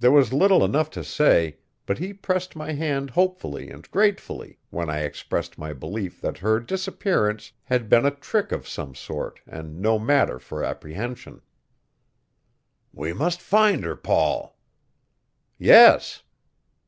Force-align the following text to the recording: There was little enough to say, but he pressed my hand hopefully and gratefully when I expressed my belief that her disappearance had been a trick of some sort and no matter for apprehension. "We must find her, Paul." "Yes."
There 0.00 0.10
was 0.10 0.32
little 0.32 0.64
enough 0.64 0.90
to 0.90 1.04
say, 1.04 1.58
but 1.86 1.98
he 1.98 2.12
pressed 2.12 2.56
my 2.56 2.72
hand 2.72 3.10
hopefully 3.10 3.70
and 3.70 3.88
gratefully 3.92 4.58
when 4.70 4.90
I 4.90 5.02
expressed 5.02 5.56
my 5.56 5.72
belief 5.72 6.20
that 6.20 6.38
her 6.38 6.58
disappearance 6.58 7.52
had 7.62 7.88
been 7.88 8.04
a 8.04 8.10
trick 8.10 8.50
of 8.50 8.66
some 8.66 8.96
sort 8.96 9.38
and 9.46 9.78
no 9.78 10.00
matter 10.00 10.40
for 10.40 10.64
apprehension. 10.64 11.42
"We 12.92 13.12
must 13.12 13.40
find 13.40 13.84
her, 13.84 13.94
Paul." 13.94 14.58
"Yes." 15.58 16.24